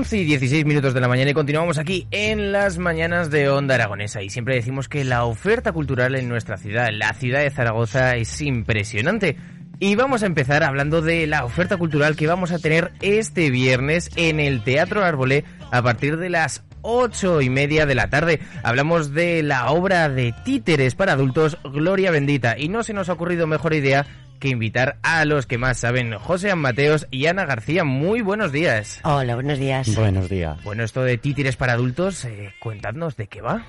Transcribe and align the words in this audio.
11 0.00 0.16
y 0.16 0.24
16 0.24 0.64
minutos 0.64 0.94
de 0.94 1.00
la 1.02 1.08
mañana 1.08 1.32
y 1.32 1.34
continuamos 1.34 1.76
aquí 1.76 2.06
en 2.10 2.52
las 2.52 2.78
mañanas 2.78 3.30
de 3.30 3.50
Onda 3.50 3.74
Aragonesa 3.74 4.22
y 4.22 4.30
siempre 4.30 4.54
decimos 4.54 4.88
que 4.88 5.04
la 5.04 5.26
oferta 5.26 5.72
cultural 5.72 6.14
en 6.14 6.26
nuestra 6.26 6.56
ciudad, 6.56 6.88
la 6.90 7.12
ciudad 7.12 7.40
de 7.40 7.50
Zaragoza, 7.50 8.16
es 8.16 8.40
impresionante. 8.40 9.36
Y 9.78 9.96
vamos 9.96 10.22
a 10.22 10.26
empezar 10.26 10.62
hablando 10.62 11.02
de 11.02 11.26
la 11.26 11.44
oferta 11.44 11.76
cultural 11.76 12.16
que 12.16 12.26
vamos 12.26 12.50
a 12.50 12.58
tener 12.58 12.92
este 13.02 13.50
viernes 13.50 14.10
en 14.16 14.40
el 14.40 14.64
Teatro 14.64 15.04
Arbolé 15.04 15.44
a 15.70 15.82
partir 15.82 16.16
de 16.16 16.30
las 16.30 16.64
ocho 16.80 17.42
y 17.42 17.50
media 17.50 17.84
de 17.84 17.94
la 17.94 18.08
tarde. 18.08 18.40
Hablamos 18.62 19.12
de 19.12 19.42
la 19.42 19.70
obra 19.70 20.08
de 20.08 20.34
títeres 20.46 20.94
para 20.94 21.12
adultos 21.12 21.58
Gloria 21.62 22.10
Bendita 22.10 22.58
y 22.58 22.70
no 22.70 22.84
se 22.84 22.94
nos 22.94 23.10
ha 23.10 23.12
ocurrido 23.12 23.46
mejor 23.46 23.74
idea 23.74 24.06
que 24.40 24.48
invitar 24.48 24.98
a 25.02 25.24
los 25.24 25.46
que 25.46 25.58
más 25.58 25.78
saben, 25.78 26.14
José 26.18 26.52
Mateos 26.56 27.06
y 27.12 27.26
Ana 27.26 27.44
García. 27.44 27.84
Muy 27.84 28.22
buenos 28.22 28.50
días. 28.50 29.00
Hola, 29.04 29.36
buenos 29.36 29.58
días. 29.58 29.94
Buenos 29.94 30.28
días. 30.28 30.60
Bueno, 30.64 30.82
esto 30.82 31.04
de 31.04 31.18
títeres 31.18 31.56
para 31.56 31.74
adultos, 31.74 32.24
eh, 32.24 32.52
cuéntanos 32.58 33.16
de 33.16 33.28
qué 33.28 33.40
va. 33.42 33.66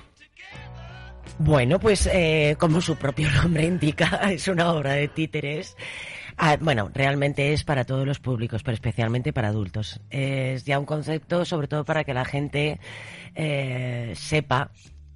Bueno, 1.38 1.78
pues 1.78 2.08
eh, 2.12 2.56
como 2.58 2.80
su 2.80 2.96
propio 2.96 3.30
nombre 3.42 3.64
indica, 3.64 4.32
es 4.32 4.48
una 4.48 4.72
obra 4.72 4.94
de 4.94 5.08
títeres. 5.08 5.76
Ah, 6.36 6.56
bueno, 6.60 6.90
realmente 6.94 7.52
es 7.52 7.62
para 7.62 7.84
todos 7.84 8.06
los 8.06 8.18
públicos, 8.18 8.62
pero 8.62 8.74
especialmente 8.74 9.32
para 9.32 9.48
adultos. 9.48 10.00
Es 10.10 10.64
ya 10.64 10.78
un 10.78 10.86
concepto, 10.86 11.44
sobre 11.44 11.68
todo 11.68 11.84
para 11.84 12.04
que 12.04 12.14
la 12.14 12.24
gente 12.24 12.80
eh, 13.34 14.12
sepa 14.16 14.70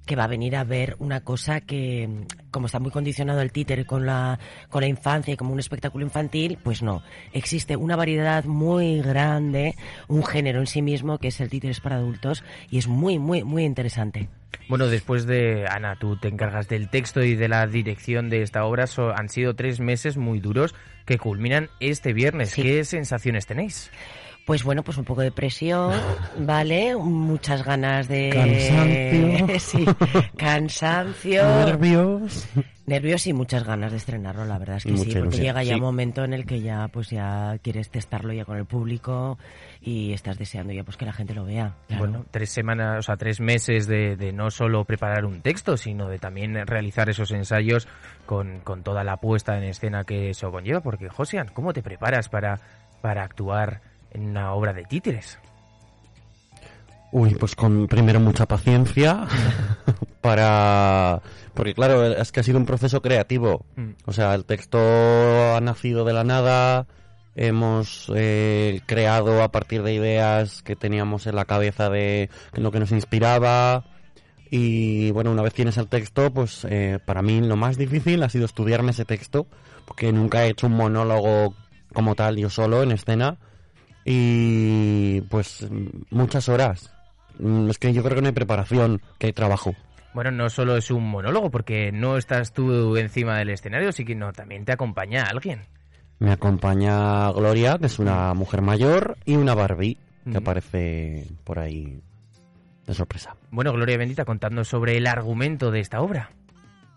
que 0.07 0.15
va 0.15 0.23
a 0.23 0.27
venir 0.27 0.55
a 0.55 0.63
ver 0.63 0.95
una 0.97 1.21
cosa 1.21 1.61
que, 1.61 2.09
como 2.49 2.65
está 2.65 2.79
muy 2.79 2.89
condicionado 2.89 3.41
el 3.41 3.51
títere 3.51 3.85
con 3.85 4.07
la, 4.07 4.39
con 4.69 4.81
la 4.81 4.87
infancia 4.87 5.35
y 5.35 5.37
como 5.37 5.53
un 5.53 5.59
espectáculo 5.59 6.03
infantil, 6.03 6.57
pues 6.63 6.81
no. 6.81 7.03
Existe 7.33 7.75
una 7.75 7.95
variedad 7.95 8.45
muy 8.45 9.01
grande, 9.01 9.75
un 10.07 10.25
género 10.25 10.59
en 10.61 10.65
sí 10.67 10.81
mismo 10.81 11.19
que 11.19 11.27
es 11.27 11.39
el 11.39 11.49
títeres 11.49 11.79
para 11.79 11.97
adultos 11.97 12.43
y 12.71 12.79
es 12.79 12.87
muy, 12.87 13.19
muy, 13.19 13.43
muy 13.43 13.63
interesante. 13.63 14.29
Bueno, 14.69 14.87
después 14.87 15.25
de 15.25 15.65
Ana, 15.69 15.95
tú 15.97 16.17
te 16.17 16.27
encargas 16.27 16.67
del 16.67 16.89
texto 16.89 17.23
y 17.23 17.35
de 17.35 17.47
la 17.47 17.67
dirección 17.67 18.29
de 18.29 18.41
esta 18.41 18.65
obra. 18.65 18.87
So- 18.87 19.13
han 19.15 19.29
sido 19.29 19.55
tres 19.55 19.79
meses 19.79 20.17
muy 20.17 20.39
duros 20.39 20.73
que 21.05 21.17
culminan 21.17 21.69
este 21.79 22.11
viernes. 22.13 22.49
Sí. 22.51 22.63
¿Qué 22.63 22.83
sensaciones 22.83 23.45
tenéis? 23.45 23.91
Pues 24.47 24.63
bueno, 24.63 24.81
pues 24.81 24.97
un 24.97 25.03
poco 25.03 25.19
de 25.19 25.31
presión, 25.33 25.91
¿vale? 26.39 26.95
Muchas 26.95 27.65
ganas 27.65 28.07
de... 28.07 28.29
Cansancio. 28.29 29.59
sí, 29.59 29.85
cansancio. 30.37 31.43
Nervios. 31.43 32.47
Nervios 32.85 33.27
y 33.27 33.33
muchas 33.33 33.65
ganas 33.65 33.91
de 33.91 33.97
estrenarlo, 33.97 34.45
la 34.45 34.57
verdad 34.57 34.77
es 34.77 34.85
que 34.85 34.91
sí, 34.91 35.03
porque 35.03 35.19
ilusión, 35.19 35.43
llega 35.43 35.63
ya 35.63 35.73
sí. 35.73 35.75
un 35.75 35.81
momento 35.81 36.23
en 36.23 36.31
el 36.31 36.45
que 36.45 36.61
ya 36.61 36.87
pues 36.87 37.09
ya 37.09 37.57
quieres 37.61 37.89
testarlo 37.89 38.31
ya 38.31 38.45
con 38.45 38.57
el 38.57 38.63
público 38.63 39.37
y 39.81 40.13
estás 40.13 40.37
deseando 40.37 40.71
ya 40.71 40.85
pues 40.85 40.95
que 40.95 41.03
la 41.03 41.11
gente 41.11 41.35
lo 41.35 41.43
vea. 41.43 41.75
claro. 41.89 42.05
Bueno, 42.05 42.25
tres 42.31 42.49
semanas, 42.49 42.99
o 42.99 43.01
sea, 43.01 43.17
tres 43.17 43.41
meses 43.41 43.85
de, 43.85 44.15
de 44.15 44.31
no 44.31 44.49
solo 44.49 44.85
preparar 44.85 45.25
un 45.25 45.41
texto, 45.41 45.75
sino 45.75 46.07
de 46.07 46.19
también 46.19 46.55
realizar 46.65 47.09
esos 47.09 47.31
ensayos 47.31 47.89
con, 48.25 48.61
con 48.61 48.81
toda 48.81 49.03
la 49.03 49.17
puesta 49.17 49.57
en 49.57 49.65
escena 49.65 50.05
que 50.05 50.29
eso 50.29 50.49
conlleva. 50.51 50.79
Porque, 50.79 51.09
Josian, 51.09 51.49
¿cómo 51.49 51.73
te 51.73 51.83
preparas 51.83 52.29
para, 52.29 52.61
para 53.01 53.23
actuar 53.23 53.81
en 54.17 54.29
una 54.29 54.53
obra 54.53 54.73
de 54.73 54.83
títeres? 54.83 55.39
Uy, 57.11 57.35
pues 57.35 57.55
con 57.55 57.87
primero 57.87 58.19
mucha 58.19 58.45
paciencia 58.45 59.27
para... 60.21 61.21
Porque 61.53 61.73
claro, 61.73 62.05
es 62.05 62.31
que 62.31 62.41
ha 62.41 62.43
sido 62.43 62.59
un 62.59 62.65
proceso 62.65 63.01
creativo. 63.01 63.65
Mm. 63.75 63.91
O 64.05 64.11
sea, 64.11 64.35
el 64.35 64.45
texto 64.45 64.77
ha 64.79 65.59
nacido 65.61 66.05
de 66.05 66.13
la 66.13 66.23
nada, 66.23 66.85
hemos 67.35 68.11
eh, 68.15 68.81
creado 68.85 69.41
a 69.41 69.51
partir 69.51 69.81
de 69.83 69.93
ideas 69.93 70.61
que 70.61 70.75
teníamos 70.75 71.25
en 71.25 71.35
la 71.35 71.45
cabeza 71.45 71.89
de 71.89 72.29
lo 72.53 72.71
que 72.71 72.79
nos 72.79 72.91
inspiraba. 72.91 73.85
Y 74.49 75.11
bueno, 75.11 75.31
una 75.31 75.41
vez 75.41 75.53
tienes 75.53 75.77
el 75.77 75.87
texto, 75.87 76.31
pues 76.31 76.65
eh, 76.69 76.99
para 77.03 77.21
mí 77.21 77.41
lo 77.41 77.55
más 77.55 77.77
difícil 77.77 78.21
ha 78.23 78.29
sido 78.29 78.45
estudiarme 78.45 78.91
ese 78.91 79.05
texto, 79.05 79.47
porque 79.85 80.11
nunca 80.11 80.45
he 80.45 80.49
hecho 80.49 80.67
un 80.67 80.73
monólogo 80.73 81.55
como 81.93 82.15
tal 82.15 82.37
yo 82.37 82.49
solo 82.49 82.83
en 82.83 82.91
escena. 82.91 83.37
Y 84.09 85.19
pues 85.29 85.67
muchas 86.11 86.47
horas. 86.47 86.93
Mm, 87.39 87.69
Es 87.69 87.77
que 87.77 87.91
yo 87.91 88.01
creo 88.03 88.15
que 88.15 88.21
no 88.21 88.27
hay 88.27 88.33
preparación, 88.33 89.01
que 89.19 89.27
hay 89.27 89.33
trabajo. 89.33 89.75
Bueno, 90.13 90.31
no 90.31 90.49
solo 90.49 90.77
es 90.77 90.89
un 90.89 91.03
monólogo, 91.03 91.51
porque 91.51 91.91
no 91.91 92.17
estás 92.17 92.53
tú 92.53 92.95
encima 92.95 93.37
del 93.37 93.49
escenario, 93.49 93.91
sino 93.91 94.31
también 94.31 94.63
te 94.63 94.71
acompaña 94.71 95.23
alguien. 95.23 95.59
Me 96.19 96.31
acompaña 96.31 97.29
Gloria, 97.33 97.77
que 97.77 97.87
es 97.87 97.99
una 97.99 98.33
mujer 98.33 98.61
mayor, 98.61 99.17
y 99.25 99.35
una 99.35 99.53
Barbie, 99.53 99.97
que 100.23 100.29
Ujú. 100.29 100.37
aparece 100.39 101.27
por 101.43 101.59
ahí 101.59 102.01
de 102.87 102.93
sorpresa. 102.93 103.35
Bueno, 103.51 103.73
Gloria 103.73 103.97
Bendita, 103.97 104.23
contando 104.23 104.63
sobre 104.63 104.95
el 104.95 105.05
argumento 105.05 105.69
de 105.69 105.81
esta 105.81 105.99
obra. 105.99 106.31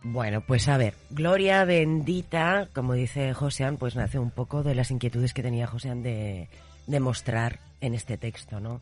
Bueno, 0.02 0.40
pues 0.46 0.68
a 0.68 0.78
ver, 0.78 0.94
Gloria 1.10 1.64
bendita, 1.66 2.68
como 2.72 2.94
dice 2.94 3.34
Josean, 3.34 3.76
pues 3.76 3.96
nace 3.96 4.18
un 4.18 4.30
poco 4.30 4.62
de 4.62 4.74
las 4.74 4.90
inquietudes 4.90 5.34
que 5.34 5.42
tenía 5.42 5.66
Josean 5.66 6.02
de, 6.02 6.48
de 6.90 7.00
mostrar 7.00 7.58
en 7.80 7.94
este 7.94 8.16
texto, 8.16 8.60
¿no? 8.60 8.80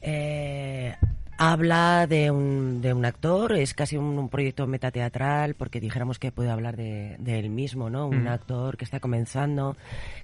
Eh, 0.00 0.94
habla 1.36 2.06
de 2.06 2.30
un, 2.30 2.80
de 2.80 2.92
un 2.92 3.04
actor, 3.04 3.54
es 3.54 3.74
casi 3.74 3.96
un, 3.96 4.18
un 4.18 4.28
proyecto 4.28 4.66
metateatral, 4.66 5.54
porque 5.54 5.80
dijéramos 5.80 6.18
que 6.18 6.30
puede 6.30 6.50
hablar 6.50 6.76
de, 6.76 7.16
de 7.18 7.38
él 7.38 7.50
mismo, 7.50 7.90
¿no? 7.90 8.06
Un 8.06 8.24
Mm. 8.24 8.28
actor 8.28 8.76
que 8.76 8.84
está 8.84 9.00
comenzando, 9.00 9.76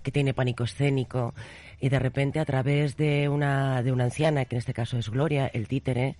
que 0.02 0.12
tiene 0.12 0.34
pánico 0.34 0.64
escénico, 0.64 1.34
y 1.80 1.88
de 1.88 1.98
repente 1.98 2.38
a 2.40 2.44
través 2.44 2.96
de 2.96 3.28
una, 3.28 3.82
de 3.82 3.90
una 3.90 4.04
anciana, 4.04 4.44
que 4.44 4.54
en 4.54 4.58
este 4.58 4.74
caso 4.74 4.98
es 4.98 5.08
Gloria, 5.10 5.46
el 5.52 5.66
títere, 5.66 6.16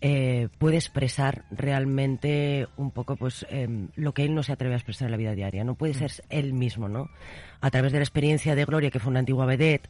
eh, 0.00 0.48
puede 0.58 0.76
expresar 0.76 1.44
realmente 1.50 2.66
un 2.76 2.90
poco 2.90 3.16
pues 3.16 3.46
em, 3.50 3.88
lo 3.94 4.12
que 4.12 4.24
él 4.24 4.34
no 4.34 4.42
se 4.42 4.52
atreve 4.52 4.74
a 4.74 4.78
expresar 4.78 5.06
en 5.06 5.12
la 5.12 5.16
vida 5.16 5.34
diaria. 5.34 5.62
No 5.62 5.76
puede 5.76 5.94
ser 5.94 6.10
él 6.30 6.52
mismo, 6.54 6.88
¿no? 6.88 7.08
A 7.60 7.70
través 7.70 7.92
de 7.92 7.98
la 7.98 8.02
experiencia 8.04 8.54
de 8.54 8.64
Gloria, 8.64 8.90
que 8.90 8.98
fue 8.98 9.10
una 9.10 9.20
antigua 9.20 9.46
vedette, 9.46 9.88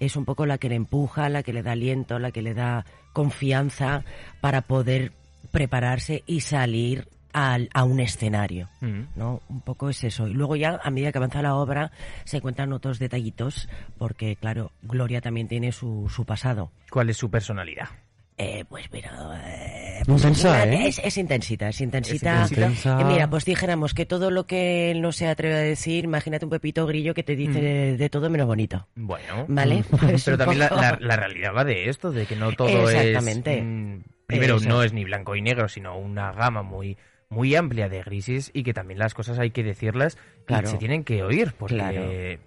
es 0.00 0.16
un 0.16 0.24
poco 0.24 0.46
la 0.46 0.58
que 0.58 0.68
le 0.68 0.74
empuja, 0.74 1.28
la 1.28 1.42
que 1.42 1.52
le 1.52 1.62
da 1.62 1.72
aliento, 1.72 2.18
la 2.18 2.32
que 2.32 2.42
le 2.42 2.54
da 2.54 2.84
confianza 3.12 4.02
para 4.40 4.62
poder 4.62 5.12
prepararse 5.52 6.22
y 6.26 6.40
salir 6.40 7.08
al- 7.32 7.70
a 7.74 7.84
un 7.84 8.00
escenario, 8.00 8.68
Mm. 8.80 9.02
¿no? 9.14 9.40
Un 9.48 9.60
poco 9.60 9.88
es 9.88 10.02
eso. 10.02 10.26
Y 10.26 10.34
luego 10.34 10.56
ya, 10.56 10.80
a 10.82 10.90
medida 10.90 11.12
que 11.12 11.18
avanza 11.18 11.42
la 11.42 11.54
obra, 11.54 11.92
se 12.24 12.38
encuentran 12.38 12.72
otros 12.72 12.98
detallitos, 12.98 13.68
porque, 13.98 14.34
claro, 14.36 14.72
Gloria 14.82 15.20
también 15.20 15.46
tiene 15.46 15.70
su, 15.70 16.10
su 16.12 16.24
pasado. 16.24 16.72
¿Cuál 16.90 17.10
es 17.10 17.16
su 17.16 17.30
personalidad? 17.30 17.88
Eh, 18.42 18.64
pues 18.68 18.90
mira, 18.90 19.10
eh, 19.44 20.00
Intensa, 20.08 20.48
una- 20.50 20.64
¿eh? 20.64 20.88
es, 20.88 20.98
es 20.98 21.18
intensita, 21.18 21.68
es 21.68 21.80
intensita. 21.82 22.32
intensita. 22.32 22.60
Intensa. 22.62 23.00
Eh, 23.00 23.04
mira, 23.04 23.28
pues 23.28 23.44
dijéramos 23.44 23.92
que 23.92 24.06
todo 24.06 24.30
lo 24.30 24.46
que 24.46 24.90
él 24.90 25.02
no 25.02 25.12
se 25.12 25.28
atreve 25.28 25.54
a 25.56 25.58
decir, 25.58 26.04
imagínate 26.04 26.46
un 26.46 26.50
Pepito 26.50 26.86
Grillo 26.86 27.12
que 27.12 27.22
te 27.22 27.36
dice 27.36 27.60
de, 27.60 27.96
de 27.98 28.08
todo 28.08 28.30
menos 28.30 28.46
bonito. 28.46 28.88
Bueno, 28.94 29.44
¿Vale? 29.48 29.84
Pues 30.00 30.24
pero 30.24 30.38
también 30.38 30.60
la, 30.60 30.68
poco- 30.70 30.80
la- 30.80 30.98
la 31.00 31.16
realidad 31.16 31.52
va 31.54 31.64
de 31.64 31.90
esto, 31.90 32.10
de 32.12 32.24
que 32.24 32.34
no 32.36 32.52
todo 32.52 32.88
Exactamente. 32.90 33.58
es... 33.58 33.64
mm, 33.64 34.00
primero, 34.26 34.56
Eso. 34.56 34.68
no 34.68 34.82
es 34.82 34.92
ni 34.94 35.04
blanco 35.04 35.36
y 35.36 35.42
negro, 35.42 35.68
sino 35.68 35.98
una 35.98 36.32
gama 36.32 36.62
muy 36.62 36.96
muy 37.30 37.54
amplia 37.54 37.88
de 37.88 38.02
grises 38.02 38.50
y 38.52 38.64
que 38.64 38.74
también 38.74 38.98
las 38.98 39.14
cosas 39.14 39.38
hay 39.38 39.52
que 39.52 39.62
decirlas 39.62 40.18
Claro. 40.46 40.66
y 40.68 40.72
se 40.72 40.78
tienen 40.78 41.04
que 41.04 41.22
oír, 41.22 41.54
porque 41.56 41.76
Claro. 41.76 42.02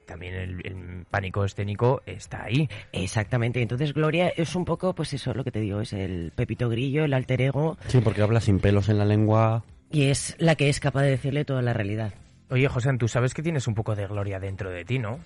también 0.05 0.33
el, 0.35 0.61
el 0.65 1.05
pánico 1.09 1.45
escénico 1.45 2.01
está 2.05 2.43
ahí. 2.43 2.69
Exactamente. 2.91 3.61
Entonces 3.61 3.93
Gloria 3.93 4.27
es 4.35 4.55
un 4.55 4.65
poco, 4.65 4.93
pues 4.93 5.13
eso, 5.13 5.33
lo 5.33 5.45
que 5.45 5.51
te 5.51 5.61
digo, 5.61 5.79
es 5.79 5.93
el 5.93 6.33
Pepito 6.35 6.67
Grillo, 6.67 7.05
el 7.05 7.13
alter 7.13 7.41
ego, 7.41 7.77
Sí, 7.87 8.01
porque 8.01 8.21
habla 8.21 8.41
sin 8.41 8.59
pelos 8.59 8.89
en 8.89 8.97
la 8.97 9.05
lengua. 9.05 9.63
y 9.89 10.09
es 10.09 10.35
la 10.37 10.55
que 10.55 10.67
es 10.67 10.81
capaz 10.81 11.03
de 11.03 11.11
decirle 11.11 11.45
toda 11.45 11.61
la 11.61 11.71
realidad. 11.71 12.13
Oye, 12.49 12.67
José, 12.67 12.91
tú 12.99 13.07
sabes 13.07 13.33
que 13.33 13.41
tienes 13.41 13.67
un 13.69 13.75
poco 13.75 13.95
de 13.95 14.05
gloria 14.05 14.37
dentro 14.39 14.69
de 14.69 14.83
ti, 14.83 14.99
¿no? 14.99 15.19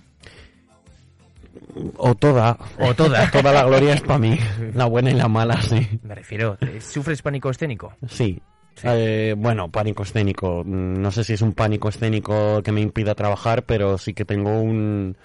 O 1.98 2.14
toda. 2.14 2.58
O 2.80 2.94
toda. 2.94 3.30
Toda 3.32 3.52
la 3.52 3.64
gloria 3.64 3.96
es 3.96 4.02
para 4.02 4.20
mí. 4.20 4.38
La 4.76 4.86
buena 4.86 5.10
y 5.10 5.16
la 5.16 5.28
mala, 5.28 5.60
sí. 5.64 6.00
Me 6.04 6.14
refiero, 6.14 6.58
¿eh, 6.62 6.80
¿sufres 6.80 7.24
pánico 7.24 7.50
escénico? 7.50 7.94
Sí. 8.08 8.40
Eh, 8.84 9.34
bueno, 9.38 9.70
pánico 9.70 10.04
escénico. 10.04 10.64
Mm, 10.66 11.02
No 11.02 11.12
sé 11.12 11.24
si 11.24 11.34
es 11.34 11.42
un 11.42 11.54
pánico 11.54 11.90
escénico 11.90 12.62
que 12.64 12.72
me 12.72 12.82
impida 12.82 13.16
trabajar, 13.16 13.64
pero 13.64 13.98
sí 13.98 14.14
que 14.14 14.26
tengo 14.26 14.60
un... 14.62 15.16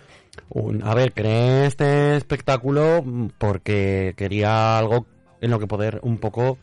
un- 0.51 0.83
a 0.85 0.95
ver, 0.95 1.13
creé 1.13 1.67
este 1.67 2.17
espectáculo 2.17 3.05
porque 3.39 4.15
quería 4.17 4.79
algo 4.79 5.07
en 5.41 5.51
lo 5.51 5.59
que 5.59 5.67
poder 5.67 6.01
un 6.03 6.19
poco 6.19 6.59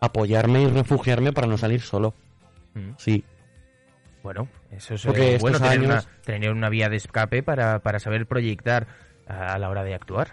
apoyarme 0.00 0.62
y 0.62 0.66
refugiarme 0.68 1.32
para 1.32 1.46
no 1.46 1.58
salir 1.58 1.80
solo. 1.80 2.14
Mm. 2.74 2.90
Sí. 2.98 3.24
Bueno, 4.22 4.48
eso 4.70 4.94
es 4.94 5.02
Porque 5.04 5.36
eh, 5.36 5.38
bueno 5.40 5.58
tener, 5.58 5.72
años- 5.78 5.86
una, 6.06 6.22
tener 6.24 6.50
una 6.52 6.68
vía 6.68 6.88
de 6.90 6.96
escape 6.96 7.42
para, 7.42 7.78
para 7.78 7.98
saber 8.00 8.26
proyectar 8.26 8.86
a, 9.26 9.54
a 9.54 9.58
la 9.58 9.70
hora 9.70 9.82
de 9.84 9.94
actuar. 9.94 10.32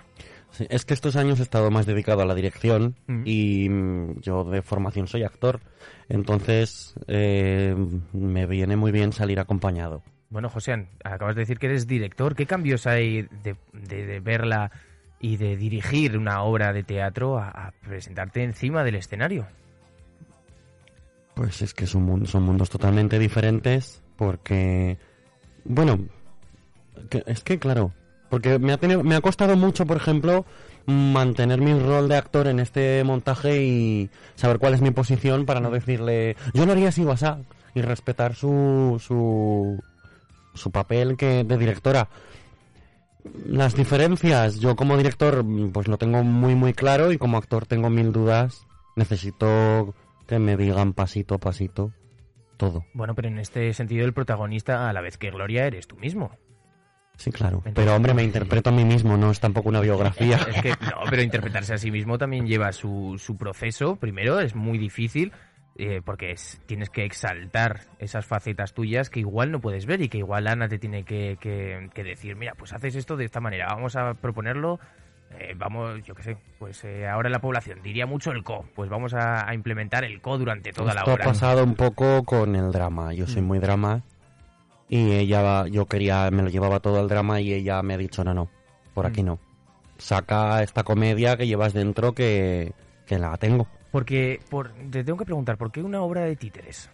Sí, 0.51 0.65
Es 0.69 0.85
que 0.85 0.93
estos 0.93 1.15
años 1.15 1.39
he 1.39 1.43
estado 1.43 1.69
más 1.71 1.85
dedicado 1.85 2.21
a 2.21 2.25
la 2.25 2.33
dirección 2.35 2.95
Mm. 3.07 3.21
y 3.25 3.69
mm, 3.69 4.21
yo 4.21 4.43
de 4.45 4.61
formación 4.61 5.07
soy 5.07 5.23
actor. 5.23 5.59
Entonces 6.09 6.95
eh, 7.07 7.75
me 8.13 8.45
viene 8.47 8.75
muy 8.75 8.91
bien 8.91 9.11
salir 9.13 9.39
acompañado. 9.39 10.03
Bueno, 10.29 10.49
José, 10.49 10.87
acabas 11.03 11.35
de 11.35 11.41
decir 11.41 11.57
que 11.59 11.67
eres 11.67 11.87
director. 11.87 12.35
¿Qué 12.35 12.45
cambios 12.45 12.87
hay 12.87 13.23
de, 13.43 13.55
de- 13.73 14.05
de 14.05 14.19
verla 14.19 14.71
y 15.19 15.37
de 15.37 15.55
dirigir 15.57 16.17
una 16.17 16.41
obra 16.43 16.73
de 16.73 16.83
teatro 16.83 17.37
a, 17.37 17.49
a 17.49 17.71
presentarte 17.71 18.43
encima 18.43 18.83
del 18.83 18.95
escenario? 18.95 19.47
Pues 21.33 21.61
es 21.61 21.73
que 21.73 21.85
son, 21.85 22.25
son 22.25 22.43
mundos 22.43 22.69
totalmente 22.69 23.19
diferentes 23.19 24.01
porque, 24.15 24.97
bueno, 25.65 25.99
que- 27.09 27.23
es 27.27 27.43
que 27.43 27.59
claro, 27.59 27.93
porque 28.29 28.59
me 28.59 28.73
ha, 28.73 28.77
tenido- 28.77 29.03
me 29.03 29.15
ha 29.15 29.21
costado 29.21 29.55
mucho, 29.55 29.85
por 29.85 29.97
ejemplo, 29.97 30.45
mantener 30.85 31.61
mi 31.61 31.77
rol 31.77 32.07
de 32.07 32.15
actor 32.15 32.47
en 32.47 32.59
este 32.59 33.03
montaje 33.03 33.61
y 33.61 34.09
saber 34.35 34.57
cuál 34.57 34.73
es 34.73 34.81
mi 34.81 34.91
posición 34.91 35.45
para 35.45 35.59
no 35.59 35.69
decirle, 35.69 36.35
yo 36.53 36.65
lo 36.65 36.71
haría 36.71 36.89
así 36.89 37.03
o 37.03 37.11
asá, 37.11 37.39
y 37.75 37.81
respetar 37.81 38.35
su, 38.35 39.01
su, 39.05 40.71
papel 40.71 41.15
que 41.17 41.43
de 41.43 41.57
directora. 41.57 42.09
Las 43.45 43.75
diferencias, 43.75 44.59
yo 44.59 44.75
como 44.75 44.97
director 44.97 45.45
pues 45.73 45.87
lo 45.87 45.97
tengo 45.97 46.23
muy 46.23 46.55
muy 46.55 46.73
claro 46.73 47.11
y 47.11 47.17
como 47.17 47.37
actor 47.37 47.65
tengo 47.65 47.89
mil 47.89 48.11
dudas. 48.13 48.65
Necesito 48.95 49.93
que 50.27 50.39
me 50.39 50.55
digan 50.57 50.93
pasito 50.93 51.35
a 51.35 51.37
pasito 51.37 51.91
todo. 52.55 52.85
Bueno, 52.93 53.15
pero 53.15 53.27
en 53.27 53.37
este 53.37 53.73
sentido 53.73 54.05
el 54.05 54.13
protagonista, 54.13 54.89
a 54.89 54.93
la 54.93 55.01
vez 55.01 55.17
que 55.17 55.29
Gloria, 55.29 55.67
eres 55.67 55.87
tú 55.87 55.97
mismo. 55.97 56.31
Sí, 57.17 57.31
claro. 57.31 57.63
Pero 57.73 57.95
hombre, 57.95 58.13
me 58.13 58.23
interpreto 58.23 58.69
a 58.69 58.73
mí 58.73 58.85
mismo, 58.85 59.17
no 59.17 59.31
es 59.31 59.39
tampoco 59.39 59.69
una 59.69 59.81
biografía. 59.81 60.37
Es 60.47 60.61
que 60.61 60.69
no, 60.85 60.97
pero 61.09 61.21
interpretarse 61.23 61.73
a 61.73 61.77
sí 61.77 61.91
mismo 61.91 62.17
también 62.17 62.45
lleva 62.47 62.71
su, 62.71 63.15
su 63.17 63.35
proceso. 63.37 63.95
Primero 63.97 64.39
es 64.39 64.55
muy 64.55 64.77
difícil 64.77 65.31
eh, 65.79 66.01
porque 66.05 66.31
es- 66.31 66.59
tienes 66.67 66.89
que 66.89 67.05
exaltar 67.05 67.81
esas 67.99 68.25
facetas 68.25 68.73
tuyas 68.73 69.09
que 69.09 69.19
igual 69.19 69.51
no 69.51 69.59
puedes 69.59 69.85
ver 69.85 70.01
y 70.01 70.09
que 70.09 70.19
igual 70.19 70.47
Ana 70.47 70.67
te 70.67 70.79
tiene 70.79 71.03
que, 71.03 71.37
que- 71.41 71.89
que 71.93 72.03
decir, 72.03 72.35
mira, 72.35 72.53
pues 72.55 72.73
haces 72.73 72.95
esto 72.95 73.17
de 73.17 73.25
esta 73.25 73.39
manera, 73.41 73.67
vamos 73.67 73.95
a 73.95 74.13
proponerlo. 74.13 74.79
eh, 75.39 75.53
vamos, 75.57 76.01
yo 76.03 76.15
qué 76.15 76.23
sé, 76.23 76.37
pues 76.57 76.83
eh, 76.85 77.05
ahora 77.07 77.29
la 77.29 77.39
población 77.39 77.81
diría 77.83 78.05
mucho 78.05 78.31
el 78.31 78.43
co, 78.43 78.65
pues 78.75 78.89
vamos 78.89 79.13
a, 79.13 79.47
a 79.49 79.53
implementar 79.53 80.03
el 80.05 80.21
co 80.21 80.37
durante 80.37 80.71
toda 80.71 80.93
la 80.93 81.01
Esto 81.01 81.13
ha 81.13 81.17
pasado 81.17 81.63
un 81.63 81.75
poco 81.75 82.23
con 82.23 82.55
el 82.55 82.71
drama. 82.71 83.13
Yo 83.13 83.27
soy 83.27 83.41
muy 83.41 83.59
drama 83.59 84.01
y 84.89 85.11
ella, 85.11 85.41
va- 85.41 85.67
yo 85.67 85.85
quería, 85.85 86.29
me 86.31 86.43
lo 86.43 86.49
llevaba 86.49 86.79
todo 86.79 86.99
al 86.99 87.07
drama 87.09 87.39
y 87.41 87.53
ella 87.53 87.81
me 87.83 87.93
ha 87.93 87.97
dicho, 87.97 88.23
no, 88.23 88.33
no, 88.33 88.49
por 88.93 89.05
aquí 89.05 89.23
Mm. 89.23 89.25
no. 89.27 89.39
Saca 89.97 90.61
esta 90.63 90.83
comedia 90.83 91.35
que 91.37 91.47
llevas 91.47 91.73
dentro 91.73 92.13
que, 92.13 92.71
que 93.05 93.17
la 93.17 93.35
tengo. 93.37 93.67
Porque 93.91 94.39
por, 94.49 94.71
te 94.91 95.03
tengo 95.03 95.17
que 95.17 95.25
preguntar, 95.25 95.57
¿por 95.57 95.71
qué 95.71 95.81
una 95.81 96.01
obra 96.01 96.21
de 96.21 96.35
títeres? 96.35 96.89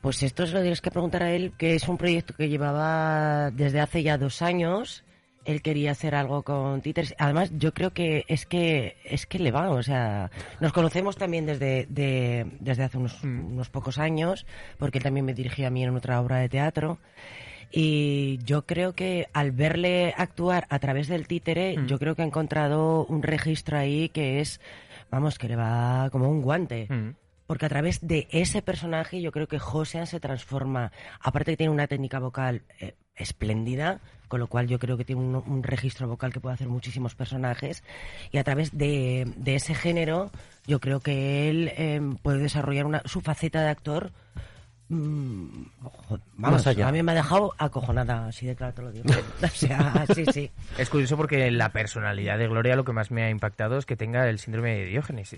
Pues 0.00 0.22
esto 0.22 0.46
se 0.46 0.52
lo 0.54 0.60
tienes 0.60 0.80
que 0.80 0.90
preguntar 0.90 1.22
a 1.22 1.32
él, 1.32 1.52
que 1.56 1.74
es 1.74 1.88
un 1.88 1.96
proyecto 1.96 2.34
que 2.34 2.48
llevaba 2.48 3.50
desde 3.52 3.80
hace 3.80 4.02
ya 4.02 4.18
dos 4.18 4.42
años. 4.42 5.04
Él 5.44 5.60
quería 5.62 5.90
hacer 5.90 6.14
algo 6.14 6.42
con 6.42 6.80
títeres. 6.82 7.14
Además, 7.18 7.50
yo 7.58 7.74
creo 7.74 7.92
que 7.92 8.24
es 8.28 8.46
que 8.46 8.96
es 9.04 9.26
que 9.26 9.38
le 9.38 9.50
va, 9.50 9.70
o 9.70 9.82
sea, 9.82 10.30
nos 10.60 10.72
conocemos 10.72 11.16
también 11.16 11.46
desde 11.46 11.86
de- 11.88 12.46
desde 12.60 12.84
hace 12.84 12.98
unos, 12.98 13.22
unos 13.24 13.68
pocos 13.70 13.98
años, 13.98 14.46
porque 14.78 14.98
él 14.98 15.04
también 15.04 15.26
me 15.26 15.34
dirigía 15.34 15.66
a 15.66 15.70
mí 15.70 15.82
en 15.82 15.96
otra 15.96 16.20
obra 16.20 16.36
de 16.38 16.48
teatro. 16.48 16.98
Y 17.70 18.38
yo 18.44 18.66
creo 18.66 18.94
que 18.94 19.28
al 19.32 19.50
verle 19.50 20.14
actuar 20.16 20.66
a 20.68 20.78
través 20.78 21.08
del 21.08 21.26
títere, 21.26 21.74
yo 21.86 21.98
creo 21.98 22.14
que 22.14 22.22
ha 22.22 22.26
encontrado 22.26 23.06
un 23.06 23.22
registro 23.22 23.78
ahí 23.78 24.10
que 24.10 24.40
es, 24.40 24.60
vamos, 25.10 25.38
que 25.38 25.48
le 25.48 25.56
va 25.56 26.08
como 26.12 26.28
un 26.28 26.42
guante. 26.42 26.86
Mm. 26.90 27.10
Porque 27.52 27.66
a 27.66 27.68
través 27.68 28.00
de 28.00 28.28
ese 28.30 28.62
personaje 28.62 29.20
yo 29.20 29.30
creo 29.30 29.46
que 29.46 29.58
Josean 29.58 30.06
se 30.06 30.20
transforma, 30.20 30.90
aparte 31.20 31.50
que 31.52 31.58
tiene 31.58 31.70
una 31.70 31.86
técnica 31.86 32.18
vocal 32.18 32.62
eh, 32.80 32.94
espléndida, 33.14 34.00
con 34.26 34.40
lo 34.40 34.46
cual 34.46 34.68
yo 34.68 34.78
creo 34.78 34.96
que 34.96 35.04
tiene 35.04 35.20
un, 35.20 35.34
un 35.34 35.62
registro 35.62 36.08
vocal 36.08 36.32
que 36.32 36.40
puede 36.40 36.54
hacer 36.54 36.68
muchísimos 36.68 37.14
personajes, 37.14 37.84
y 38.30 38.38
a 38.38 38.42
través 38.42 38.74
de, 38.78 39.30
de 39.36 39.54
ese 39.54 39.74
género 39.74 40.30
yo 40.66 40.80
creo 40.80 41.00
que 41.00 41.50
él 41.50 41.70
eh, 41.76 42.00
puede 42.22 42.38
desarrollar 42.38 42.86
una, 42.86 43.02
su 43.04 43.20
faceta 43.20 43.60
de 43.60 43.68
actor. 43.68 44.12
mm, 44.88 45.64
vamos, 46.38 46.66
allá. 46.66 46.88
a 46.88 46.92
mí 46.92 47.02
me 47.02 47.12
ha 47.12 47.16
dejado 47.16 47.52
acojonada, 47.58 48.28
así 48.28 48.46
de 48.46 48.56
claro 48.56 48.72
te 48.72 48.80
lo 48.80 48.92
digo. 48.92 49.10
o 49.42 49.48
sea, 49.48 50.06
sí, 50.14 50.24
sí. 50.32 50.50
Es 50.78 50.88
curioso 50.88 51.18
porque 51.18 51.50
la 51.50 51.68
personalidad 51.68 52.38
de 52.38 52.48
Gloria 52.48 52.76
lo 52.76 52.84
que 52.86 52.92
más 52.92 53.10
me 53.10 53.24
ha 53.24 53.28
impactado 53.28 53.76
es 53.76 53.84
que 53.84 53.94
tenga 53.94 54.26
el 54.26 54.38
síndrome 54.38 54.74
de 54.74 54.86
Diógenes. 54.86 55.36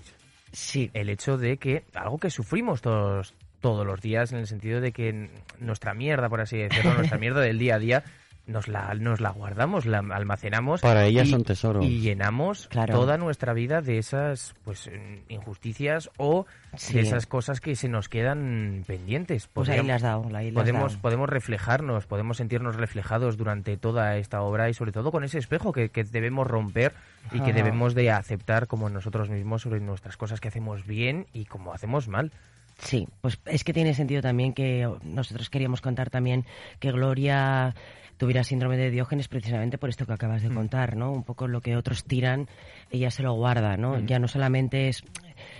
Sí, 0.51 0.89
el 0.93 1.09
hecho 1.09 1.37
de 1.37 1.57
que 1.57 1.83
algo 1.93 2.17
que 2.17 2.29
sufrimos 2.29 2.81
todos 2.81 3.33
todos 3.61 3.85
los 3.85 3.99
días 3.99 4.31
en 4.31 4.37
el 4.39 4.47
sentido 4.47 4.79
de 4.79 4.91
que 4.91 5.29
nuestra 5.59 5.95
mierda 5.95 6.29
por 6.29 6.39
así 6.39 6.57
decirlo 6.57 6.93
nuestra 6.93 7.17
mierda 7.19 7.41
del 7.41 7.57
día 7.57 7.75
a 7.75 7.79
día 7.79 8.03
nos 8.47 8.67
la 8.67 8.93
nos 8.95 9.21
la 9.21 9.31
guardamos 9.31 9.85
la 9.85 9.99
almacenamos 9.99 10.81
Para 10.81 11.05
ella 11.05 11.23
y- 11.23 11.27
son 11.31 11.43
tesoros. 11.43 11.83
y 11.85 11.99
llenamos 11.99 12.67
Claro. 12.67 12.93
toda 12.93 13.17
nuestra 13.17 13.53
vida 13.53 13.81
de 13.81 13.97
esas 13.97 14.53
pues 14.63 14.89
injusticias 15.29 16.09
o 16.17 16.45
Sí. 16.77 16.93
de 16.95 17.01
esas 17.01 17.25
cosas 17.25 17.61
que 17.61 17.75
se 17.75 17.87
nos 17.89 18.09
quedan 18.09 18.83
pendientes 18.85 19.47
pues 19.47 19.69
ahí 19.69 19.89
has 19.89 20.01
dado, 20.01 20.29
ahí 20.35 20.51
podemos 20.51 20.91
dado. 20.93 21.01
podemos 21.01 21.29
reflejarnos 21.29 22.05
podemos 22.05 22.37
sentirnos 22.37 22.75
reflejados 22.75 23.37
durante 23.37 23.77
toda 23.77 24.17
esta 24.17 24.41
obra 24.41 24.69
y 24.69 24.73
sobre 24.73 24.91
todo 24.91 25.11
con 25.11 25.23
ese 25.23 25.37
espejo 25.39 25.71
que, 25.71 25.89
que 25.89 26.03
debemos 26.03 26.45
romper 26.47 26.93
y 27.31 27.39
que 27.41 27.53
debemos 27.53 27.95
de 27.95 28.11
aceptar 28.11 28.67
como 28.67 28.89
nosotros 28.89 29.29
mismos 29.29 29.63
sobre 29.63 29.79
nuestras 29.79 30.17
cosas 30.17 30.39
que 30.39 30.49
hacemos 30.49 30.85
bien 30.85 31.25
y 31.33 31.45
como 31.45 31.73
hacemos 31.73 32.07
mal 32.07 32.31
Sí, 32.79 33.07
pues 33.21 33.39
es 33.45 33.63
que 33.63 33.73
tiene 33.73 33.93
sentido 33.93 34.21
también 34.21 34.53
que 34.53 34.89
nosotros 35.03 35.49
queríamos 35.49 35.81
contar 35.81 36.09
también 36.09 36.45
que 36.79 36.91
Gloria 36.91 37.73
tuviera 38.17 38.43
síndrome 38.45 38.77
de 38.77 38.91
Diógenes 38.91 39.27
precisamente 39.27 39.77
por 39.77 39.89
esto 39.89 40.05
que 40.05 40.13
acabas 40.13 40.41
de 40.41 40.49
contar, 40.49 40.95
¿no? 40.95 41.11
Un 41.11 41.23
poco 41.23 41.47
lo 41.49 41.59
que 41.61 41.75
otros 41.75 42.05
tiran, 42.05 42.47
ella 42.91 43.11
se 43.11 43.23
lo 43.23 43.33
guarda, 43.33 43.75
¿no? 43.75 43.99
Ya 43.99 44.19
no 44.19 44.27
solamente 44.29 44.87
es 44.87 45.03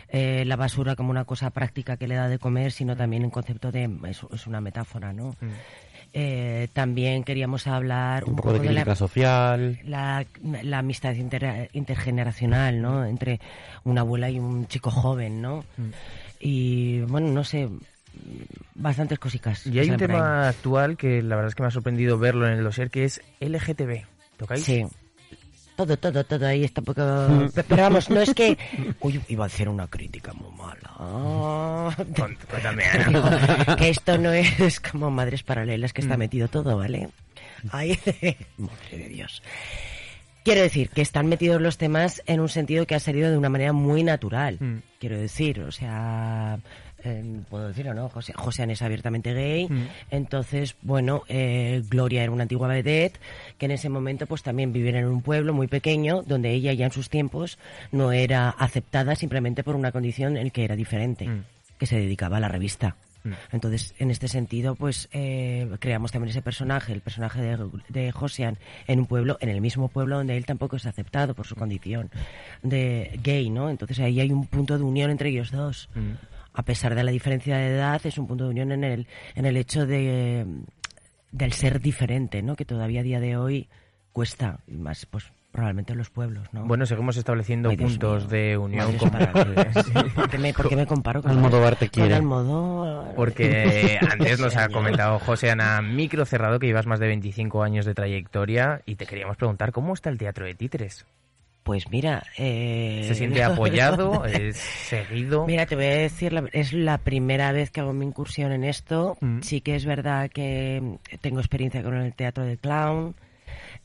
eh, 0.09 0.45
la 0.45 0.55
basura 0.55 0.95
como 0.95 1.09
una 1.09 1.25
cosa 1.25 1.49
práctica 1.49 1.97
que 1.97 2.07
le 2.07 2.15
da 2.15 2.29
de 2.29 2.39
comer, 2.39 2.71
sino 2.71 2.95
también 2.95 3.23
en 3.23 3.29
concepto 3.29 3.71
de 3.73 3.89
es, 4.07 4.21
es 4.33 4.47
una 4.47 4.61
metáfora, 4.61 5.11
¿no? 5.11 5.35
Eh, 6.13 6.69
también 6.71 7.25
queríamos 7.25 7.67
hablar 7.67 8.23
Un 8.23 8.37
poco 8.37 8.53
de 8.53 8.59
crítica 8.59 8.85
la, 8.85 8.95
social. 8.95 9.79
la, 9.83 10.25
la 10.63 10.77
amistad 10.77 11.13
inter- 11.13 11.69
intergeneracional, 11.73 12.81
¿no? 12.81 13.03
Entre 13.05 13.41
una 13.83 13.99
abuela 14.01 14.29
y 14.29 14.39
un 14.39 14.65
chico 14.67 14.91
joven, 14.91 15.41
¿no? 15.41 15.65
Y 16.47 17.01
bueno, 17.01 17.29
no 17.29 17.43
sé, 17.43 17.67
bastantes 18.75 19.17
cosicas. 19.17 19.65
Y 19.65 19.79
hay 19.79 19.89
un 19.89 19.97
tema 19.97 20.47
actual 20.49 20.95
que 20.95 21.23
la 21.23 21.35
verdad 21.37 21.49
es 21.49 21.55
que 21.55 21.63
me 21.63 21.67
ha 21.69 21.71
sorprendido 21.71 22.19
verlo 22.19 22.45
en 22.45 22.53
el 22.59 22.63
dossier, 22.63 22.91
que 22.91 23.03
es 23.03 23.19
LGTB. 23.39 24.03
¿Tocáis? 24.37 24.63
Sí. 24.63 24.85
Todo, 25.75 25.97
todo, 25.97 26.23
todo 26.23 26.45
ahí 26.47 26.63
está 26.63 26.83
poco... 26.83 27.01
Pe- 27.53 27.63
Pero 27.63 27.81
vamos, 27.81 28.11
no 28.11 28.21
es 28.21 28.31
que... 28.35 28.57
Uy, 29.01 29.19
iba 29.27 29.43
a 29.45 29.47
hacer 29.47 29.67
una 29.67 29.87
crítica 29.87 30.33
muy 30.33 30.51
mala. 30.55 30.93
Ana. 33.07 33.75
que 33.75 33.89
esto 33.89 34.17
no 34.19 34.31
es 34.31 34.79
como 34.79 35.09
Madres 35.09 35.41
Paralelas, 35.41 35.93
que 35.93 36.01
está 36.01 36.15
metido 36.15 36.47
todo, 36.47 36.77
¿vale? 36.77 37.09
Ahí, 37.71 37.97
madre 38.57 38.97
de 38.97 39.09
Dios. 39.09 39.41
Quiero 40.45 40.61
decir 40.61 40.89
que 40.91 41.01
están 41.01 41.25
metidos 41.25 41.59
los 41.59 41.79
temas 41.79 42.21
en 42.27 42.39
un 42.39 42.49
sentido 42.49 42.85
que 42.85 42.93
ha 42.93 42.99
salido 42.99 43.31
de 43.31 43.37
una 43.37 43.49
manera 43.49 43.73
muy 43.73 44.03
natural. 44.03 44.57
Mm. 44.59 44.75
Quiero 44.99 45.17
decir, 45.17 45.59
o 45.61 45.71
sea, 45.71 46.59
eh, 47.03 47.41
puedo 47.49 47.69
decirlo, 47.69 47.95
¿no? 47.95 48.09
José, 48.09 48.31
Josean 48.35 48.69
es 48.69 48.83
abiertamente 48.83 49.33
gay. 49.33 49.67
Mm. 49.67 49.87
Entonces, 50.11 50.75
bueno, 50.83 51.23
eh, 51.29 51.81
Gloria 51.89 52.21
era 52.21 52.31
una 52.31 52.43
antigua 52.43 52.67
vedette 52.67 53.19
que 53.57 53.65
en 53.65 53.71
ese 53.71 53.89
momento 53.89 54.27
pues 54.27 54.43
también 54.43 54.71
vivía 54.71 54.99
en 54.99 55.07
un 55.07 55.23
pueblo 55.23 55.51
muy 55.51 55.65
pequeño 55.65 56.21
donde 56.21 56.51
ella 56.51 56.73
ya 56.73 56.85
en 56.85 56.91
sus 56.91 57.09
tiempos 57.09 57.57
no 57.91 58.11
era 58.11 58.51
aceptada 58.51 59.15
simplemente 59.15 59.63
por 59.63 59.75
una 59.75 59.91
condición 59.91 60.37
en 60.37 60.51
que 60.51 60.63
era 60.63 60.75
diferente, 60.75 61.25
Mm. 61.27 61.43
que 61.79 61.87
se 61.87 61.97
dedicaba 61.97 62.37
a 62.37 62.41
la 62.41 62.49
revista. 62.49 62.97
Mm. 63.25 63.33
Entonces, 63.51 63.93
en 63.99 64.11
este 64.11 64.27
sentido, 64.29 64.75
pues 64.75 65.09
eh, 65.11 65.69
creamos 65.79 66.11
también 66.11 66.29
ese 66.29 66.41
personaje, 66.41 66.93
el 66.93 67.01
personaje 67.01 67.41
de, 67.41 67.69
de 67.89 68.11
Josian, 68.11 68.57
en 68.87 68.99
un 68.99 69.07
pueblo, 69.07 69.37
en 69.41 69.49
el 69.49 69.59
mismo 69.59 69.89
pueblo 69.89 70.17
donde 70.17 70.37
él 70.37 70.45
tampoco 70.45 70.77
es 70.77 70.85
aceptado 70.85 71.33
por 71.33 71.45
su 71.45 71.55
condición 71.55 72.09
de 72.63 73.19
gay, 73.21 73.49
¿no? 73.49 73.69
Entonces 73.69 73.99
ahí 73.99 74.21
hay 74.21 74.31
un 74.31 74.47
punto 74.47 74.77
de 74.77 74.83
unión 74.83 75.11
entre 75.11 75.29
ellos 75.29 75.51
dos. 75.51 75.89
Mm. 75.95 76.11
A 76.53 76.63
pesar 76.63 76.95
de 76.95 77.03
la 77.03 77.11
diferencia 77.11 77.57
de 77.57 77.75
edad, 77.75 77.99
es 78.05 78.17
un 78.17 78.27
punto 78.27 78.45
de 78.45 78.51
unión 78.51 78.71
en 78.71 78.85
el, 78.85 79.07
en 79.35 79.45
el 79.45 79.57
hecho 79.57 79.85
de 79.85 80.45
del 81.35 81.51
ser 81.51 81.81
diferente, 81.81 82.41
¿no? 82.41 82.55
Que 82.55 82.63
todavía 82.63 83.01
a 83.01 83.03
día 83.03 83.19
de 83.19 83.35
hoy 83.35 83.67
cuesta, 84.13 84.59
y 84.67 84.77
más 84.77 85.05
pues 85.05 85.25
probablemente 85.55 85.93
en 85.93 85.97
los 85.99 86.09
pueblos, 86.09 86.47
¿no? 86.51 86.65
Bueno, 86.65 86.85
seguimos 86.85 87.15
estableciendo 87.15 87.69
Ay, 87.69 87.77
puntos 87.77 88.23
mío. 88.23 88.29
de 88.29 88.57
unión 88.57 88.97
paralelas. 89.09 89.89
¿Por 90.13 90.29
qué 90.29 90.37
me, 90.37 90.53
por 90.53 90.67
qué 90.67 90.75
me 90.75 90.85
comparo 90.85 91.21
con 91.21 91.31
Almodóvar 91.31 91.77
te 91.77 91.87
con 91.87 91.93
quiere. 91.93 92.15
Almodóvar? 92.15 93.15
Porque 93.15 93.97
antes 94.11 94.39
nos 94.39 94.57
ha 94.57 94.67
comentado 94.67 95.17
José 95.19 95.51
Ana 95.51 95.81
Micro 95.81 96.25
Cerrado 96.25 96.59
que 96.59 96.67
llevas 96.67 96.87
más 96.87 96.99
de 96.99 97.07
25 97.07 97.63
años 97.63 97.85
de 97.85 97.93
trayectoria 97.93 98.81
y 98.85 98.95
te 98.95 99.05
queríamos 99.05 99.37
preguntar 99.37 99.71
cómo 99.71 99.93
está 99.93 100.09
el 100.09 100.17
teatro 100.17 100.45
de 100.45 100.55
títeres. 100.55 101.05
Pues 101.63 101.89
mira, 101.89 102.23
eh... 102.37 103.05
¿Se 103.07 103.15
siente 103.15 103.41
apoyado? 103.41 104.25
¿Es 104.25 104.57
seguido? 104.57 105.47
Mira, 105.47 105.65
te 105.65 105.75
voy 105.75 105.85
a 105.85 105.95
decir, 105.95 106.49
es 106.51 106.73
la 106.73 106.99
primera 106.99 107.53
vez 107.53 107.71
que 107.71 107.79
hago 107.79 107.93
mi 107.93 108.05
incursión 108.05 108.51
en 108.51 108.65
esto. 108.65 109.17
Mm. 109.21 109.39
Sí 109.39 109.61
que 109.61 109.75
es 109.75 109.85
verdad 109.85 110.29
que 110.29 110.99
tengo 111.21 111.39
experiencia 111.39 111.81
con 111.81 111.95
el 111.95 112.13
teatro 112.13 112.43
de 112.43 112.57
clown. 112.57 113.15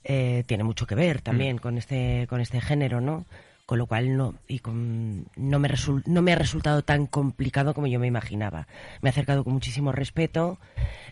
Eh, 0.05 0.45
tiene 0.47 0.65
mucho 0.65 0.87
que 0.87 0.95
ver 0.95 1.21
también 1.21 1.59
con 1.59 1.77
este 1.79 2.27
con 2.29 2.41
este 2.41 2.61
género, 2.61 3.01
¿no? 3.01 3.27
Con 3.67 3.79
lo 3.79 3.87
cual 3.87 4.17
no 4.17 4.35
y 4.49 4.59
con, 4.59 5.27
no 5.37 5.59
me 5.59 5.69
resul- 5.69 6.03
no 6.07 6.23
me 6.23 6.33
ha 6.33 6.37
resultado 6.37 6.83
tan 6.83 7.07
complicado 7.07 7.75
como 7.75 7.87
yo 7.87 8.01
me 8.01 8.07
imaginaba. 8.09 8.67
Me 9.03 9.09
he 9.09 9.13
acercado 9.13 9.45
con 9.45 9.53
muchísimo 9.53 9.93
respeto. 9.93 10.59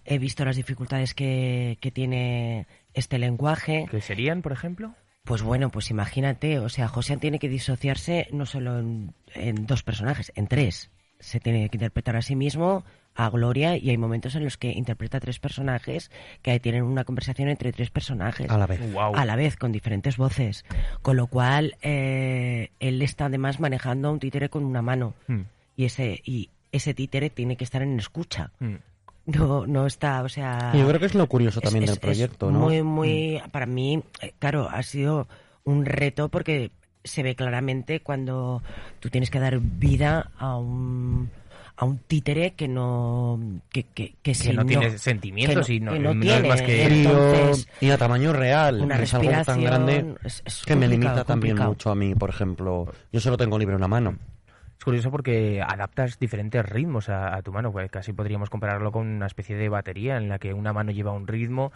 He 0.04 0.18
visto 0.18 0.44
las 0.44 0.56
dificultades 0.56 1.14
que, 1.14 1.78
que 1.80 1.90
tiene 1.90 2.66
este 2.94 3.18
lenguaje. 3.18 3.86
¿Qué 3.90 4.00
serían, 4.00 4.42
por 4.42 4.52
ejemplo? 4.52 4.94
Pues 5.24 5.42
bueno, 5.42 5.70
pues 5.70 5.90
imagínate, 5.90 6.58
o 6.58 6.70
sea, 6.70 6.88
José 6.88 7.18
tiene 7.18 7.38
que 7.38 7.50
disociarse 7.50 8.28
no 8.32 8.46
solo 8.46 8.78
en, 8.78 9.12
en 9.34 9.66
dos 9.66 9.82
personajes, 9.82 10.32
en 10.34 10.46
tres. 10.48 10.90
Se 11.20 11.38
tiene 11.38 11.68
que 11.68 11.76
interpretar 11.76 12.16
a 12.16 12.22
sí 12.22 12.34
mismo, 12.34 12.84
a 13.18 13.28
Gloria, 13.30 13.76
y 13.76 13.90
hay 13.90 13.98
momentos 13.98 14.36
en 14.36 14.44
los 14.44 14.56
que 14.56 14.70
interpreta 14.70 15.18
a 15.18 15.20
tres 15.20 15.40
personajes 15.40 16.10
que 16.40 16.58
tienen 16.60 16.84
una 16.84 17.02
conversación 17.02 17.48
entre 17.48 17.72
tres 17.72 17.90
personajes. 17.90 18.48
A 18.48 18.56
la 18.56 18.66
vez. 18.68 18.80
A 18.96 19.24
la 19.24 19.34
vez, 19.34 19.56
con 19.56 19.72
diferentes 19.72 20.16
voces. 20.16 20.64
Con 21.02 21.16
lo 21.16 21.26
cual, 21.26 21.74
eh, 21.82 22.70
él 22.78 23.02
está 23.02 23.24
además 23.26 23.58
manejando 23.58 24.06
a 24.08 24.12
un 24.12 24.20
títere 24.20 24.48
con 24.48 24.64
una 24.64 24.82
mano. 24.82 25.14
Mm, 25.26 25.40
Y 25.76 25.84
ese, 25.84 26.20
y 26.24 26.48
ese 26.70 26.94
títere 26.94 27.28
tiene 27.28 27.56
que 27.56 27.64
estar 27.64 27.82
en 27.82 27.98
escucha. 27.98 28.52
mm. 28.60 28.74
No, 29.26 29.66
no 29.66 29.86
está, 29.86 30.22
o 30.22 30.28
sea... 30.30 30.70
Y 30.72 30.78
yo 30.78 30.88
creo 30.88 30.98
que 31.00 31.04
es 31.06 31.14
lo 31.14 31.26
curioso 31.26 31.60
también 31.60 31.82
es- 31.84 31.90
del 31.90 31.96
es 31.96 32.00
proyecto, 32.00 32.50
¿no? 32.50 32.60
Muy, 32.60 32.82
muy, 32.82 33.42
para 33.52 33.66
mí, 33.66 34.02
eh, 34.22 34.32
claro, 34.38 34.70
ha 34.70 34.82
sido 34.82 35.28
un 35.64 35.84
reto 35.84 36.30
porque 36.30 36.70
se 37.04 37.22
ve 37.22 37.34
claramente 37.34 38.00
cuando 38.00 38.62
tú 39.00 39.10
tienes 39.10 39.28
que 39.30 39.38
dar 39.38 39.58
vida 39.60 40.30
a 40.38 40.56
un 40.56 41.28
a 41.80 41.84
un 41.84 41.98
títere 41.98 42.54
que 42.54 42.66
no 42.66 43.38
que, 43.70 43.84
que, 43.84 44.14
que, 44.20 44.34
si 44.34 44.52
no 44.52 44.66
tiene 44.66 44.98
sentimientos 44.98 45.66
que 45.68 45.74
y 45.74 45.80
no- 45.80 45.92
que 45.92 45.98
no 46.00 46.10
es 46.10 46.20
tiene, 46.20 46.48
más 46.48 46.60
que- 46.62 46.84
entonces, 46.84 47.66
Frío 47.78 47.88
y 47.88 47.92
a 47.92 47.98
tamaño 47.98 48.32
real. 48.32 48.80
una 48.82 48.96
que 48.96 49.04
es 49.04 49.14
algo 49.14 49.30
tan 49.44 49.62
grande 49.62 50.14
es- 50.24 50.42
es 50.44 50.64
que 50.66 50.74
me 50.74 50.88
limita 50.88 51.24
también 51.24 51.52
complicado. 51.56 51.70
mucho 51.70 51.90
a 51.90 51.94
mí, 51.94 52.14
por 52.16 52.30
ejemplo. 52.30 52.92
Yo 53.12 53.20
solo 53.20 53.36
tengo 53.36 53.54
un 53.54 53.60
libro 53.60 53.76
en 53.76 53.80
la 53.80 53.88
mano. 53.88 54.16
Es 54.76 54.84
curioso 54.84 55.10
porque 55.12 55.62
adaptas 55.62 56.18
diferentes 56.18 56.64
ritmos 56.66 57.08
a, 57.08 57.34
a 57.36 57.42
tu 57.42 57.52
mano. 57.52 57.70
Pues 57.72 57.90
casi 57.90 58.12
podríamos 58.12 58.50
compararlo 58.50 58.90
con 58.92 59.06
una 59.06 59.26
especie 59.26 59.56
de 59.56 59.68
batería 59.68 60.16
en 60.16 60.28
la 60.28 60.38
que 60.38 60.52
una 60.54 60.72
mano 60.72 60.90
lleva 60.92 61.12
un 61.12 61.26
ritmo, 61.28 61.72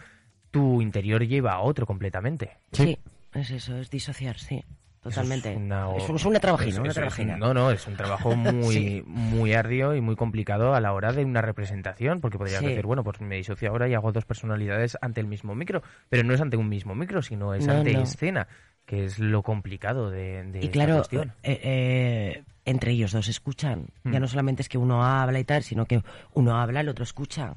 tu 0.51 0.81
interior 0.81 1.25
lleva 1.25 1.59
otro 1.61 1.85
completamente. 1.85 2.57
sí, 2.73 2.97
es 3.33 3.49
eso, 3.51 3.77
es 3.77 3.89
disociar, 3.89 4.37
sí. 4.37 4.63
Totalmente. 5.03 5.49
Eso 5.51 5.57
es 5.59 5.65
una, 5.65 5.97
es, 5.97 6.09
es 6.21 6.25
una 6.25 6.39
trabajina, 6.39 6.69
es- 6.71 6.79
una 6.79 6.87
es- 6.89 6.93
trabajina. 6.95 7.37
No, 7.37 7.53
no, 7.53 7.71
es 7.71 7.85
un 7.87 7.95
trabajo 7.97 8.35
muy, 8.35 8.73
Sí. 8.73 9.03
muy 9.05 9.53
arduo 9.53 9.93
y 9.95 10.01
muy 10.01 10.15
complicado 10.15 10.73
a 10.73 10.79
la 10.81 10.93
hora 10.93 11.11
de 11.11 11.25
una 11.25 11.41
representación, 11.41 12.21
porque 12.21 12.37
podrías 12.37 12.59
Sí. 12.61 12.67
decir, 12.67 12.85
bueno, 12.85 13.03
pues 13.03 13.19
me 13.21 13.35
disocio 13.35 13.69
ahora 13.69 13.87
y 13.89 13.93
hago 13.93 14.11
dos 14.11 14.25
personalidades 14.25 14.97
ante 15.01 15.19
el 15.21 15.27
mismo 15.27 15.53
micro, 15.55 15.83
pero 16.09 16.23
no 16.23 16.33
es 16.33 16.41
ante 16.41 16.57
un 16.57 16.69
mismo 16.69 16.95
micro, 16.95 17.21
sino 17.21 17.53
es 17.53 17.67
No, 17.67 17.73
ante 17.73 17.93
no. 17.93 18.01
escena, 18.01 18.47
que 18.85 19.05
es 19.05 19.19
lo 19.19 19.43
complicado 19.43 20.09
de, 20.09 20.43
de 20.43 20.63
Y 20.65 20.69
claro, 20.69 20.95
cuestión. 20.97 21.33
eh, 21.43 21.59
eh, 21.63 22.43
entre 22.65 22.91
ellos 22.91 23.11
dos 23.11 23.27
escuchan. 23.27 23.87
Ya 24.05 24.19
Mm. 24.19 24.21
no 24.21 24.27
solamente 24.27 24.61
es 24.61 24.69
que 24.69 24.77
uno 24.77 25.03
habla 25.03 25.39
y 25.39 25.43
tal, 25.43 25.63
sino 25.63 25.85
que 25.85 26.01
uno 26.33 26.57
habla, 26.57 26.79
el 26.81 26.89
otro 26.89 27.03
escucha. 27.03 27.55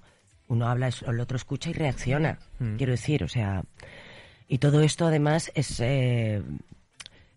Uno 0.48 0.68
habla, 0.68 0.88
el 1.06 1.20
otro 1.20 1.36
escucha 1.36 1.70
y 1.70 1.72
reacciona. 1.72 2.38
Mm. 2.60 2.76
Quiero 2.76 2.92
decir, 2.92 3.24
o 3.24 3.28
sea. 3.28 3.62
Y 4.48 4.58
todo 4.58 4.80
esto 4.82 5.06
además 5.06 5.50
es, 5.56 5.80
eh, 5.80 6.40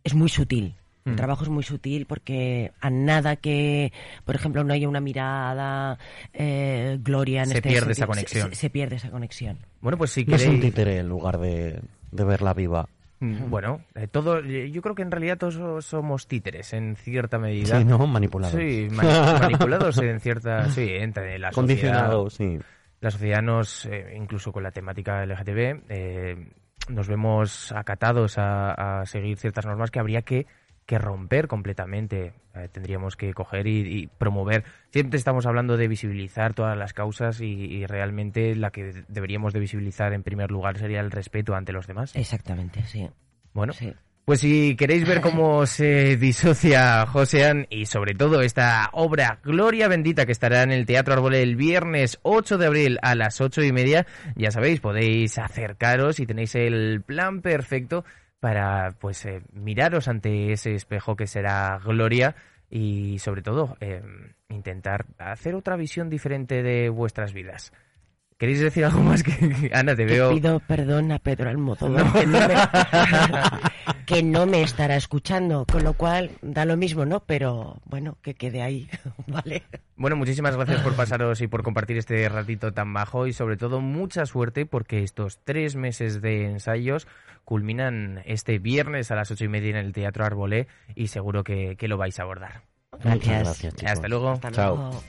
es 0.03 0.13
muy 0.13 0.29
sutil. 0.29 0.75
El 1.06 1.13
Mm. 1.13 1.15
trabajo 1.15 1.44
es 1.44 1.50
muy 1.50 1.63
sutil 1.63 2.06
porque 2.06 2.72
a 2.82 2.89
nada 2.89 3.38
que, 3.38 3.91
por 4.25 4.36
ejemplo, 4.36 4.63
no 4.63 4.74
haya 4.74 4.88
una 4.89 5.00
mirada, 5.00 5.98
eh, 6.34 6.98
Gloria 7.01 7.41
en 7.44 7.50
Se 7.50 7.56
este 7.58 7.70
pierde 7.70 7.91
esa 7.94 8.06
sentido, 8.06 8.08
conexión. 8.08 8.50
Se, 8.50 8.56
se 8.56 8.70
pierde 8.70 8.96
esa 8.98 9.10
conexión. 9.10 9.58
Bueno, 9.82 9.98
pues 9.98 10.12
si 10.12 10.25
No 10.25 10.36
es 10.36 10.41
un 10.44 10.56
queréis... 10.56 10.62
títere 10.74 10.98
en 11.00 11.08
lugar 11.08 11.39
de, 11.39 11.79
de 12.12 12.24
verla 12.25 12.53
viva. 12.53 12.88
Mm, 13.22 13.50
Bueno, 13.50 13.82
eh, 13.96 14.08
todo, 14.08 14.39
eh, 14.39 14.70
yo 14.72 14.82
creo 14.82 14.94
que 14.94 15.01
en 15.01 15.12
realidad 15.12 15.38
todos 15.38 15.86
somos 15.86 16.27
títeres 16.27 16.74
en 16.74 16.96
cierta 16.98 17.39
medida. 17.39 17.79
Sí, 17.79 17.86
¿no? 17.86 18.06
Manipulado. 18.06 18.58
Sí, 18.58 18.88
mani- 18.91 19.39
manipulados 19.41 19.98
en 20.00 20.20
cierta... 20.20 20.70
Sí, 20.70 20.86
entre 20.89 21.39
la 21.39 21.51
sociedad. 21.51 21.56
Condicionado, 21.56 22.29
sí. 22.29 22.60
La 23.01 23.10
sociedad 23.12 23.41
nos, 23.41 23.86
eh, 23.86 24.13
incluso 24.18 24.51
con 24.51 24.63
la 24.63 24.72
temática 24.72 25.25
LGTB, 25.25 25.84
eh, 25.89 26.48
nos 26.89 27.08
vemos 27.08 27.72
acatados 27.72 28.38
a, 28.38 29.01
a 29.01 29.05
seguir 29.05 29.38
ciertas 29.38 29.65
normas 29.65 29.91
que 29.91 30.00
habría 30.00 30.24
que, 30.24 30.48
que 30.86 30.98
romper 30.98 31.48
completamente. 31.48 32.34
Eh, 32.55 32.67
tendríamos 32.72 33.15
que 33.15 33.34
coger 33.34 33.67
y, 33.67 34.01
y 34.01 34.08
promover. 34.08 34.63
Siempre 34.91 35.17
estamos 35.17 35.46
hablando 35.46 35.77
de 35.77 35.88
visibilizar 35.88 36.53
todas 36.53 36.77
las 36.77 36.93
causas 36.93 37.41
y, 37.41 37.46
y 37.46 37.86
realmente 37.86 38.55
la 38.55 38.72
que 38.72 39.05
deberíamos 39.08 39.53
de 39.53 39.60
visibilizar 39.60 40.13
en 40.13 40.24
primer 40.24 40.51
lugar 40.51 40.77
sería 40.77 41.00
el 41.00 41.12
respeto 41.12 41.55
ante 41.55 41.72
los 41.72 41.88
demás. 41.88 42.15
Exactamente, 42.15 42.84
sí. 42.86 43.08
Bueno, 43.53 43.74
sí. 43.74 43.93
Pues 44.29 44.41
si 44.41 44.75
queréis 44.75 45.07
ver 45.07 45.21
cómo 45.21 45.65
se 45.65 46.15
disocia 46.15 47.03
Josean 47.07 47.65
y 47.71 47.88
sobre 47.88 48.13
todo 48.13 48.43
esta 48.43 48.91
obra 48.93 49.39
Gloria 49.43 49.88
Bendita 49.88 50.27
que 50.27 50.31
estará 50.31 50.62
en 50.62 50.71
el 50.71 50.86
Teatro 50.86 51.15
Árbol 51.15 51.33
el 51.33 51.55
viernes 51.55 52.19
8 52.21 52.59
de 52.59 52.67
abril 52.67 53.00
a 53.01 53.15
las 53.15 53.41
ocho 53.41 53.63
y 53.63 53.71
media, 53.71 54.05
ya 54.36 54.51
sabéis, 54.51 54.81
podéis 54.81 55.39
acercaros 55.39 56.19
y 56.19 56.27
tenéis 56.27 56.53
el 56.53 57.01
plan 57.01 57.41
perfecto 57.41 58.05
para 58.39 58.91
pues 59.00 59.25
eh, 59.25 59.41
miraros 59.51 60.07
ante 60.07 60.51
ese 60.51 60.75
espejo 60.75 61.15
que 61.15 61.25
será 61.25 61.79
Gloria 61.83 62.36
y 62.69 63.17
sobre 63.17 63.41
todo 63.41 63.77
eh, 63.79 64.03
intentar 64.50 65.07
hacer 65.17 65.55
otra 65.55 65.75
visión 65.75 66.07
diferente 66.07 66.62
de 66.62 66.89
vuestras 66.89 67.33
vidas. 67.33 67.74
¿Queréis 68.39 68.62
decir 68.62 68.86
algo 68.86 69.01
más 69.01 69.22
que 69.22 69.69
Ana 69.74 69.98
te 69.98 70.05
veo? 70.05 70.34
pido 70.34 70.62
perdón 70.62 71.12
a 71.12 71.19
Pedro 71.19 71.50
Almodóvar, 71.50 72.13
que, 72.13 72.25
no 72.25 72.39
me, 72.48 72.55
que 74.05 74.24
no 74.24 74.46
me 74.46 74.62
estará 74.63 74.96
escuchando, 74.96 75.65
con 75.69 75.84
lo 75.84 75.91
cual 75.91 76.31
da 76.41 76.63
lo 76.63 76.77
mismo, 76.77 77.05
¿no? 77.05 77.19
Pero 77.19 77.81
bueno, 77.84 78.17
que 78.22 78.36
quede 78.36 78.62
ahí, 78.62 78.89
¿vale? 79.27 79.63
Bueno, 79.98 80.15
muchísimas 80.15 80.55
gracias 80.55 80.79
por 80.79 80.96
pasaros 80.96 81.41
y 81.41 81.48
por 81.48 81.63
compartir 81.63 81.98
este 81.98 82.29
ratito 82.29 82.72
tan 82.72 82.93
bajo 82.93 83.27
y 83.27 83.34
sobre 83.34 83.58
todo 83.58 83.81
mucha 83.81 84.25
suerte 84.25 84.65
porque 84.65 85.03
estos 85.03 85.39
tres 85.43 85.75
meses 85.75 86.22
de 86.22 86.46
ensayos 86.46 87.10
culminan 87.43 88.22
este 88.24 88.58
viernes 88.58 89.12
a 89.12 89.15
las 89.15 89.31
ocho 89.31 89.43
y 89.43 89.50
media 89.50 89.72
en 89.72 89.75
el 89.75 89.91
Teatro 89.91 90.24
Arbolé 90.24 90.67
y 90.96 91.08
seguro 91.08 91.43
que, 91.43 91.75
que 91.75 91.89
lo 91.89 91.98
vais 91.98 92.17
a 92.19 92.24
abordar. 92.24 92.62
Gracias. 93.03 93.43
gracias, 93.43 93.75
chicos. 93.75 93.91
Hasta 93.91 94.08
luego. 94.08 94.29
Hasta 94.31 94.51
Chao. 94.51 94.75
luego. 94.77 95.03